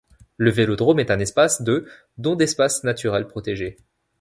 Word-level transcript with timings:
Le 0.37 0.49
Vélodrome 0.49 0.99
est 0.99 1.11
un 1.11 1.19
espace 1.19 1.61
de 1.61 1.87
dont 2.17 2.35
d’espace 2.35 2.83
naturel 2.83 3.27
protégé. 3.27 3.77